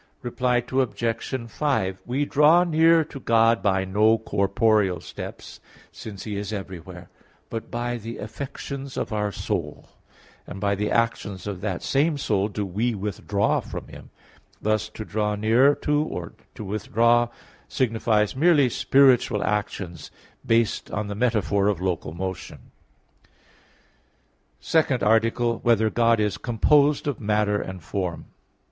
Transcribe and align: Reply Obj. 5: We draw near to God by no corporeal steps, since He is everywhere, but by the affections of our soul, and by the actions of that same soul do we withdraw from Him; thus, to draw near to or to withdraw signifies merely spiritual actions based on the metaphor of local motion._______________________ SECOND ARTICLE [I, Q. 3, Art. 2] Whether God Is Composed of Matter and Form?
Reply 0.23 0.63
Obj. 0.67 1.03
5: 1.47 2.01
We 2.07 2.25
draw 2.25 2.63
near 2.63 3.03
to 3.03 3.19
God 3.19 3.61
by 3.61 3.85
no 3.85 4.17
corporeal 4.17 4.99
steps, 4.99 5.59
since 5.91 6.23
He 6.23 6.37
is 6.37 6.51
everywhere, 6.51 7.11
but 7.51 7.69
by 7.69 7.97
the 7.97 8.17
affections 8.17 8.97
of 8.97 9.13
our 9.13 9.31
soul, 9.31 9.89
and 10.47 10.59
by 10.59 10.73
the 10.73 10.89
actions 10.89 11.45
of 11.45 11.61
that 11.61 11.83
same 11.83 12.17
soul 12.17 12.47
do 12.47 12.65
we 12.65 12.95
withdraw 12.95 13.59
from 13.59 13.89
Him; 13.89 14.09
thus, 14.59 14.89
to 14.89 15.05
draw 15.05 15.35
near 15.35 15.75
to 15.75 16.01
or 16.01 16.33
to 16.55 16.63
withdraw 16.65 17.29
signifies 17.67 18.35
merely 18.35 18.69
spiritual 18.69 19.43
actions 19.43 20.09
based 20.43 20.89
on 20.89 21.09
the 21.09 21.13
metaphor 21.15 21.67
of 21.67 21.79
local 21.79 22.11
motion._______________________ 22.11 22.57
SECOND 24.61 25.03
ARTICLE 25.03 25.17
[I, 25.27 25.29
Q. 25.29 25.53
3, 25.53 25.53
Art. 25.53 25.63
2] 25.63 25.67
Whether 25.67 25.89
God 25.91 26.19
Is 26.19 26.39
Composed 26.39 27.05
of 27.05 27.19
Matter 27.19 27.61
and 27.61 27.83
Form? 27.83 28.25